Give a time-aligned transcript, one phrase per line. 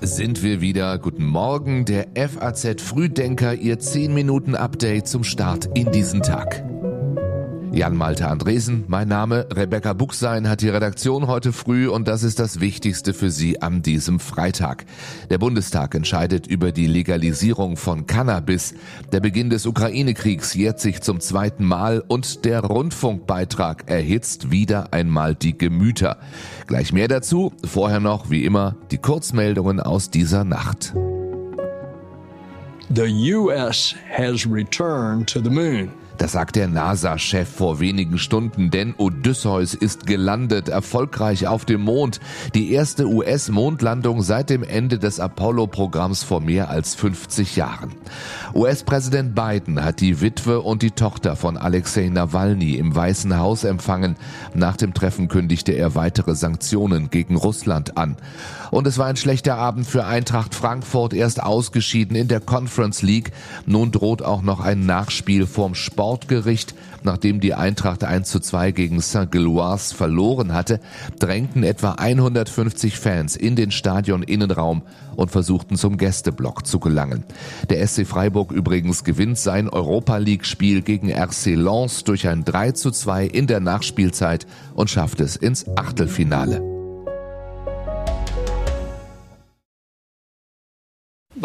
[0.00, 0.98] Sind wir wieder.
[0.98, 6.64] Guten Morgen, der FAZ Frühdenker, Ihr 10 Minuten Update zum Start in diesen Tag.
[7.74, 12.60] Jan-Malte Andresen, mein Name, Rebecca Buchsein hat die Redaktion heute früh und das ist das
[12.60, 14.84] Wichtigste für Sie an diesem Freitag.
[15.28, 18.74] Der Bundestag entscheidet über die Legalisierung von Cannabis.
[19.12, 25.34] Der Beginn des Ukraine-Kriegs jährt sich zum zweiten Mal und der Rundfunkbeitrag erhitzt wieder einmal
[25.34, 26.18] die Gemüter.
[26.68, 30.94] Gleich mehr dazu, vorher noch, wie immer, die Kurzmeldungen aus dieser Nacht.
[32.94, 35.90] The US has returned to the moon.
[36.16, 42.20] Das sagt der NASA-Chef vor wenigen Stunden, denn Odysseus ist gelandet, erfolgreich auf dem Mond.
[42.54, 47.92] Die erste US-Mondlandung seit dem Ende des Apollo-Programms vor mehr als 50 Jahren.
[48.54, 54.14] US-Präsident Biden hat die Witwe und die Tochter von Alexei Nawalny im Weißen Haus empfangen.
[54.54, 58.16] Nach dem Treffen kündigte er weitere Sanktionen gegen Russland an.
[58.70, 63.32] Und es war ein schlechter Abend für Eintracht Frankfurt, erst ausgeschieden in der Conference League.
[63.66, 68.72] Nun droht auch noch ein Nachspiel vorm Sport Sportgericht, nachdem die Eintracht 1 zu 2
[68.72, 70.78] gegen Saint-Gilloise verloren hatte,
[71.18, 74.82] drängten etwa 150 Fans in den Stadion-Innenraum
[75.16, 77.24] und versuchten zum Gästeblock zu gelangen.
[77.70, 82.90] Der SC Freiburg übrigens gewinnt sein Europa League-Spiel gegen RC Lens durch ein 3 zu
[82.90, 86.73] 2 in der Nachspielzeit und schafft es ins Achtelfinale.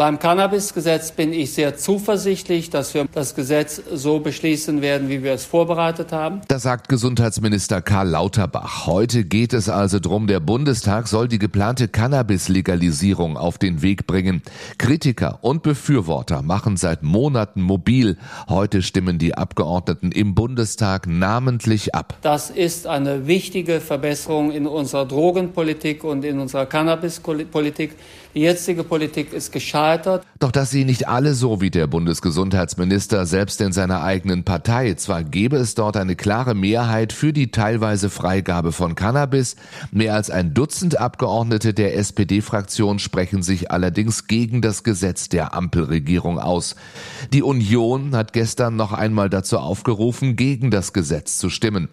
[0.00, 5.34] Beim Cannabis-Gesetz bin ich sehr zuversichtlich, dass wir das Gesetz so beschließen werden, wie wir
[5.34, 6.40] es vorbereitet haben.
[6.48, 8.86] Das sagt Gesundheitsminister Karl Lauterbach.
[8.86, 14.40] Heute geht es also drum, der Bundestag soll die geplante Cannabis-Legalisierung auf den Weg bringen.
[14.78, 18.16] Kritiker und Befürworter machen seit Monaten mobil.
[18.48, 22.16] Heute stimmen die Abgeordneten im Bundestag namentlich ab.
[22.22, 27.96] Das ist eine wichtige Verbesserung in unserer Drogenpolitik und in unserer Cannabis-Politik.
[28.34, 29.89] Die jetzige Politik ist gescheitert.
[30.38, 34.94] Doch dass sie nicht alle so wie der Bundesgesundheitsminister selbst in seiner eigenen Partei.
[34.94, 39.56] Zwar gäbe es dort eine klare Mehrheit für die teilweise Freigabe von Cannabis,
[39.90, 46.38] mehr als ein Dutzend Abgeordnete der SPD-Fraktion sprechen sich allerdings gegen das Gesetz der Ampelregierung
[46.38, 46.76] aus.
[47.32, 51.88] Die Union hat gestern noch einmal dazu aufgerufen, gegen das Gesetz zu stimmen.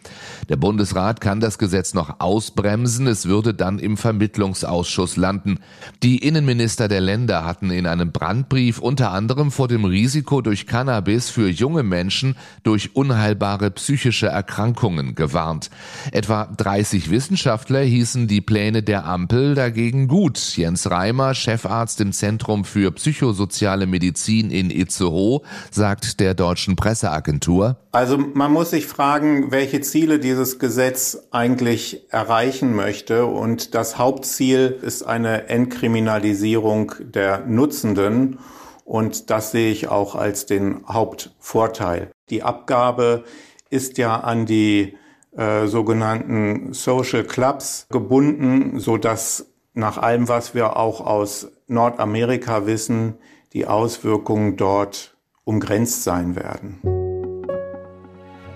[0.50, 5.59] Der Bundesrat kann das Gesetz noch ausbremsen, es würde dann im Vermittlungsausschuss landen.
[6.03, 11.30] Die Innenminister der Länder hatten in einem Brandbrief unter anderem vor dem Risiko durch Cannabis
[11.30, 15.70] für junge Menschen durch unheilbare psychische Erkrankungen gewarnt.
[16.12, 20.38] Etwa 30 Wissenschaftler hießen die Pläne der Ampel dagegen gut.
[20.58, 27.78] Jens Reimer, Chefarzt im Zentrum für psychosoziale Medizin in Itzehoe, sagt der deutschen Presseagentur.
[27.92, 33.26] Also man muss sich fragen, welche Ziele dieses Gesetz eigentlich erreichen möchte.
[33.26, 37.46] Und das Hauptziel ist eine Entkriminalisierung Kriminalisierung der
[37.78, 38.40] Nutzenden.
[38.86, 42.10] Und das sehe ich auch als den Hauptvorteil.
[42.30, 43.24] Die Abgabe
[43.70, 44.98] ist ja an die
[45.36, 53.16] äh, sogenannten Social Clubs gebunden, so dass nach allem, was wir auch aus Nordamerika wissen,
[53.54, 56.80] die Auswirkungen dort umgrenzt sein werden.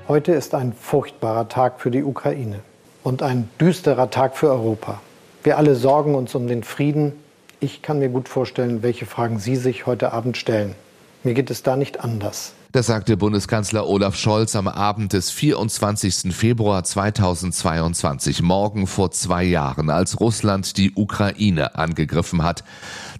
[0.07, 2.59] Heute ist ein furchtbarer Tag für die Ukraine
[3.03, 5.01] und ein düsterer Tag für Europa.
[5.43, 7.13] Wir alle sorgen uns um den Frieden
[7.61, 10.73] ich kann mir gut vorstellen, welche Fragen Sie sich heute Abend stellen.
[11.23, 12.53] Mir geht es da nicht anders.
[12.73, 16.33] Das sagte Bundeskanzler Olaf Scholz am Abend des 24.
[16.33, 22.63] Februar 2022, morgen vor zwei Jahren, als Russland die Ukraine angegriffen hat.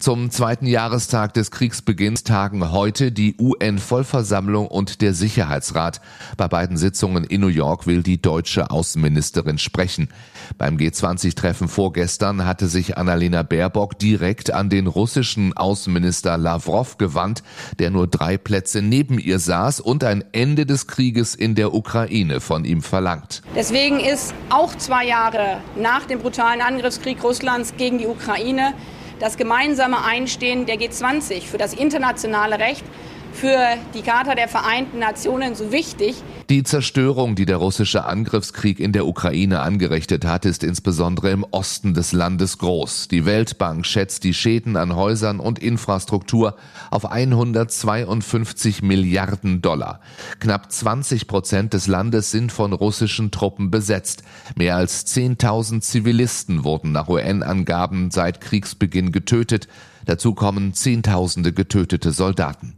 [0.00, 6.00] Zum zweiten Jahrestag des Kriegsbeginns tagen heute die UN-Vollversammlung und der Sicherheitsrat.
[6.38, 10.08] Bei beiden Sitzungen in New York will die deutsche Außenministerin sprechen.
[10.56, 17.42] Beim G20-Treffen vorgestern hatte sich Annalena Baerbock direkt an den russischen Außenminister Lavrov gewandt,
[17.78, 22.40] der nur drei Plätze neben ihr saß und ein Ende des Krieges in der Ukraine
[22.40, 23.42] von ihm verlangt.
[23.54, 28.74] Deswegen ist auch zwei Jahre nach dem brutalen Angriffskrieg Russlands gegen die Ukraine
[29.20, 32.84] das gemeinsame Einstehen der G20 für das internationale Recht
[33.32, 36.22] für die Charta der Vereinten Nationen so wichtig.
[36.50, 41.94] Die Zerstörung, die der russische Angriffskrieg in der Ukraine angerichtet hat, ist insbesondere im Osten
[41.94, 43.08] des Landes groß.
[43.08, 46.56] Die Weltbank schätzt die Schäden an Häusern und Infrastruktur
[46.90, 50.00] auf 152 Milliarden Dollar.
[50.40, 54.22] Knapp 20 Prozent des Landes sind von russischen Truppen besetzt.
[54.56, 59.68] Mehr als 10.000 Zivilisten wurden nach UN-Angaben seit Kriegsbeginn getötet.
[60.04, 62.74] Dazu kommen Zehntausende getötete Soldaten.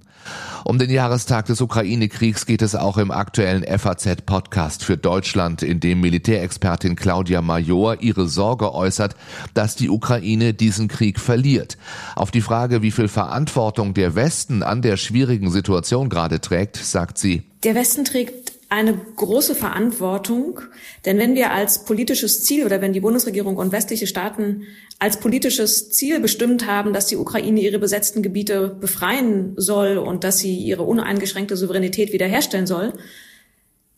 [0.65, 6.01] Um den Jahrestag des Ukraine-Kriegs geht es auch im aktuellen FAZ-Podcast für Deutschland, in dem
[6.01, 9.17] Militärexpertin Claudia Major ihre Sorge äußert,
[9.53, 11.77] dass die Ukraine diesen Krieg verliert.
[12.17, 17.19] Auf die Frage, wie viel Verantwortung der Westen an der schwierigen Situation gerade trägt, sagt
[17.19, 20.61] sie, der Westen trägt eine große Verantwortung,
[21.05, 24.63] denn wenn wir als politisches Ziel oder wenn die Bundesregierung und westliche Staaten
[24.99, 30.39] als politisches Ziel bestimmt haben, dass die Ukraine ihre besetzten Gebiete befreien soll und dass
[30.39, 32.93] sie ihre uneingeschränkte Souveränität wiederherstellen soll,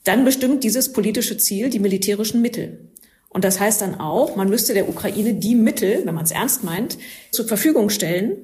[0.04, 2.78] dann bestimmt dieses politische Ziel die militärischen Mittel.
[3.28, 6.64] Und das heißt dann auch, man müsste der Ukraine die Mittel, wenn man es ernst
[6.64, 6.96] meint,
[7.30, 8.38] zur Verfügung stellen,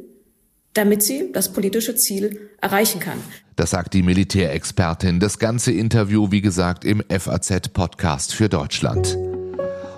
[0.75, 3.19] damit sie das politische Ziel erreichen kann.
[3.57, 5.21] Das sagt die Militärexpertin.
[5.21, 9.19] Das ganze Interview, wie gesagt, im FAZ-Podcast für Deutschland.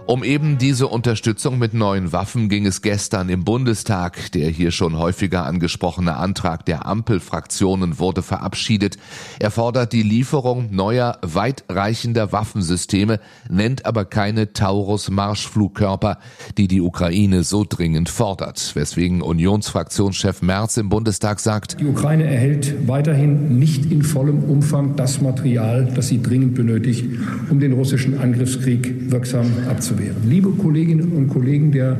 [0.06, 4.32] Um eben diese Unterstützung mit neuen Waffen ging es gestern im Bundestag.
[4.32, 8.98] Der hier schon häufiger angesprochene Antrag der Ampelfraktionen wurde verabschiedet.
[9.40, 13.18] Er fordert die Lieferung neuer, weitreichender Waffensysteme,
[13.48, 16.18] nennt aber keine Taurus-Marschflugkörper,
[16.58, 18.72] die die Ukraine so dringend fordert.
[18.74, 25.22] Weswegen Unionsfraktionschef Merz im Bundestag sagt, die Ukraine erhält weiterhin nicht in vollem Umfang das
[25.22, 27.06] Material, das sie dringend benötigt,
[27.48, 29.50] um den russischen Angriffskrieg wirksam
[29.94, 30.16] abzuwehren.
[30.28, 31.96] Liebe Kolleginnen und Kollegen der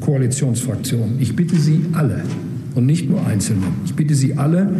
[0.00, 2.22] Koalitionsfraktionen, ich bitte Sie alle
[2.74, 4.70] und nicht nur Einzelne, ich bitte Sie alle,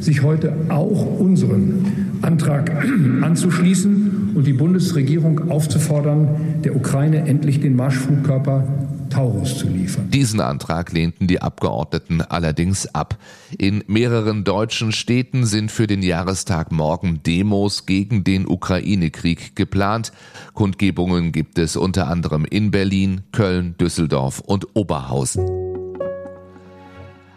[0.00, 1.84] sich heute auch unserem
[2.22, 2.72] Antrag
[3.22, 6.28] anzuschließen und die Bundesregierung aufzufordern,
[6.64, 8.66] der Ukraine endlich den Marschflugkörper
[9.16, 10.10] Taurus zu liefern.
[10.10, 13.16] Diesen Antrag lehnten die Abgeordneten allerdings ab.
[13.56, 20.12] In mehreren deutschen Städten sind für den Jahrestag morgen Demos gegen den Ukraine-Krieg geplant.
[20.52, 25.75] Kundgebungen gibt es unter anderem in Berlin, Köln, Düsseldorf und Oberhausen.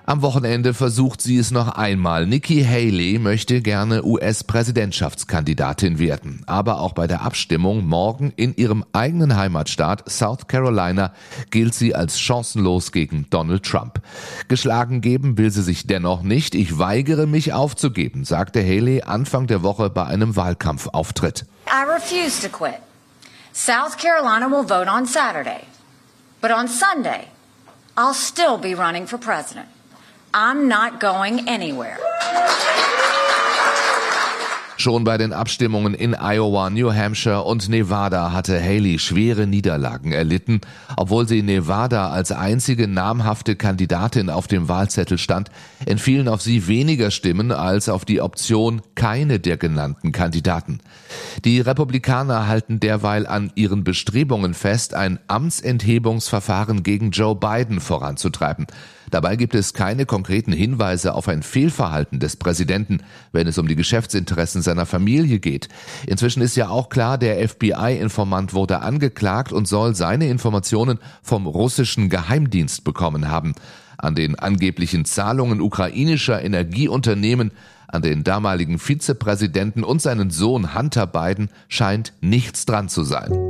[0.10, 2.26] Am Wochenende versucht sie es noch einmal.
[2.26, 6.42] Nikki Haley möchte gerne US-Präsidentschaftskandidatin werden.
[6.48, 11.14] Aber auch bei der Abstimmung morgen in ihrem eigenen Heimatstaat South Carolina
[11.52, 14.02] gilt sie als chancenlos gegen Donald Trump.
[14.48, 16.56] Geschlagen geben will sie sich dennoch nicht.
[16.56, 21.46] Ich weigere mich aufzugeben, sagte Haley Anfang der Woche bei einem Wahlkampfauftritt.
[21.68, 22.80] I refuse to quit.
[23.54, 25.62] South Carolina will vote on Saturday.
[26.42, 27.28] But on Sunday,
[27.96, 29.68] I'll still be running for president.
[30.34, 31.98] I'm not going anywhere.
[34.82, 40.62] Schon bei den Abstimmungen in Iowa, New Hampshire und Nevada hatte Haley schwere Niederlagen erlitten.
[40.96, 45.52] Obwohl sie in Nevada als einzige namhafte Kandidatin auf dem Wahlzettel stand,
[45.86, 50.80] entfielen auf sie weniger Stimmen als auf die Option keine der genannten Kandidaten.
[51.44, 58.66] Die Republikaner halten derweil an ihren Bestrebungen fest, ein Amtsenthebungsverfahren gegen Joe Biden voranzutreiben.
[59.10, 63.02] Dabei gibt es keine konkreten Hinweise auf ein Fehlverhalten des Präsidenten,
[63.32, 65.68] wenn es um die Geschäftsinteressen seiner Familie geht.
[66.06, 72.10] Inzwischen ist ja auch klar, der FBI-Informant wurde angeklagt und soll seine Informationen vom russischen
[72.10, 73.56] Geheimdienst bekommen haben.
[73.98, 77.52] An den angeblichen Zahlungen ukrainischer Energieunternehmen
[77.88, 83.49] an den damaligen Vizepräsidenten und seinen Sohn Hunter Biden scheint nichts dran zu sein.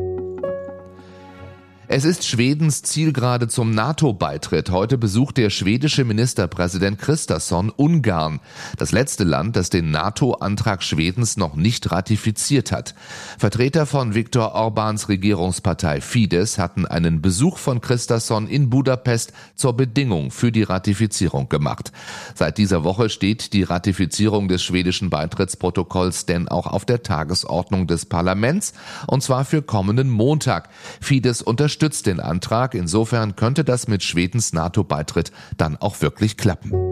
[1.91, 4.69] Es ist Schwedens Zielgerade zum NATO-Beitritt.
[4.69, 8.41] Heute besucht der schwedische Ministerpräsident Christasson Ungarn,
[8.77, 12.93] das letzte Land, das den NATO-Antrag Schwedens noch nicht ratifiziert hat.
[13.39, 20.29] Vertreter von Viktor Orbáns Regierungspartei Fidesz hatten einen Besuch von Christasson in Budapest zur Bedingung
[20.29, 21.91] für die Ratifizierung gemacht.
[22.35, 28.05] Seit dieser Woche steht die Ratifizierung des schwedischen Beitrittsprotokolls denn auch auf der Tagesordnung des
[28.05, 28.73] Parlaments,
[29.07, 30.69] und zwar für kommenden Montag.
[31.01, 32.75] Fidesz unterstützt unterstützt den Antrag.
[32.75, 36.88] Insofern könnte das mit Schwedens NATO-Beitritt dann auch wirklich klappen.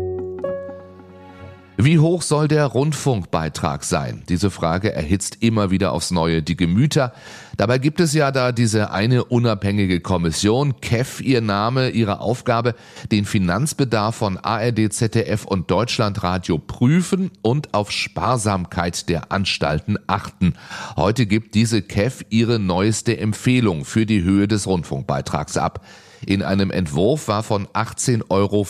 [1.79, 4.23] Wie hoch soll der Rundfunkbeitrag sein?
[4.29, 7.13] Diese Frage erhitzt immer wieder aufs Neue die Gemüter.
[7.55, 12.73] Dabei gibt es ja da diese eine unabhängige Kommission, KEF ihr Name, ihre Aufgabe,
[13.11, 20.55] den Finanzbedarf von ARD, ZDF und Deutschlandradio prüfen und auf Sparsamkeit der Anstalten achten.
[20.95, 25.85] Heute gibt diese KEF ihre neueste Empfehlung für die Höhe des Rundfunkbeitrags ab.
[26.25, 28.63] In einem Entwurf war von 18,94 Euro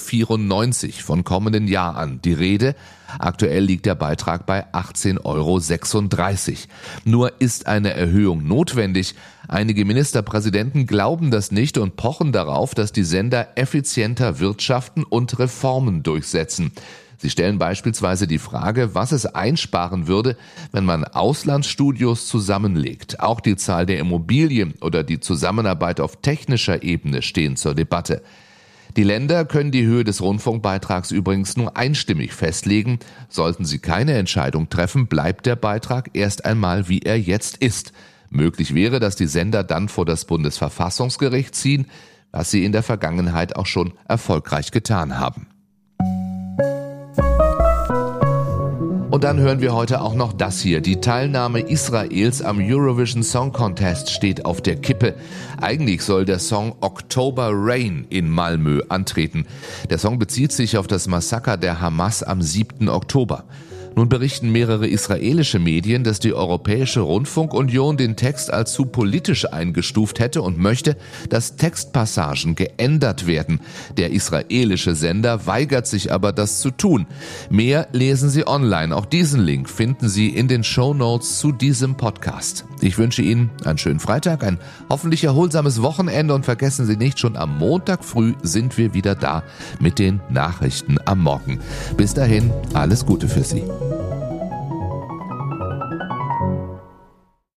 [1.01, 2.75] von kommenden Jahr an die Rede.
[3.19, 6.57] Aktuell liegt der Beitrag bei 18,36 Euro.
[7.05, 9.15] Nur ist eine Erhöhung notwendig.
[9.47, 16.03] Einige Ministerpräsidenten glauben das nicht und pochen darauf, dass die Sender effizienter wirtschaften und Reformen
[16.03, 16.71] durchsetzen.
[17.19, 20.37] Sie stellen beispielsweise die Frage, was es einsparen würde,
[20.71, 23.19] wenn man Auslandsstudios zusammenlegt.
[23.19, 28.21] Auch die Zahl der Immobilien oder die Zusammenarbeit auf technischer Ebene stehen zur Debatte.
[28.95, 32.99] Die Länder können die Höhe des Rundfunkbeitrags übrigens nur einstimmig festlegen.
[33.29, 37.91] Sollten sie keine Entscheidung treffen, bleibt der Beitrag erst einmal, wie er jetzt ist.
[38.29, 41.87] Möglich wäre, dass die Sender dann vor das Bundesverfassungsgericht ziehen,
[42.31, 45.47] was sie in der Vergangenheit auch schon erfolgreich getan haben.
[49.17, 50.79] Und dann hören wir heute auch noch das hier.
[50.79, 55.15] Die Teilnahme Israels am Eurovision Song Contest steht auf der Kippe.
[55.59, 59.47] Eigentlich soll der Song October Rain in Malmö antreten.
[59.89, 62.89] Der Song bezieht sich auf das Massaker der Hamas am 7.
[62.89, 63.45] Oktober.
[63.95, 70.19] Nun berichten mehrere israelische Medien, dass die Europäische Rundfunkunion den Text als zu politisch eingestuft
[70.19, 70.97] hätte und möchte,
[71.29, 73.59] dass Textpassagen geändert werden.
[73.97, 77.07] Der israelische Sender weigert sich aber, das zu tun.
[77.49, 78.95] Mehr lesen Sie online.
[78.95, 82.65] Auch diesen Link finden Sie in den Show Notes zu diesem Podcast.
[82.81, 87.35] Ich wünsche Ihnen einen schönen Freitag, ein hoffentlich erholsames Wochenende und vergessen Sie nicht, schon
[87.35, 89.43] am Montag früh sind wir wieder da
[89.79, 91.59] mit den Nachrichten am Morgen.
[91.95, 93.63] Bis dahin, alles Gute für Sie.
[93.89, 94.16] Oh.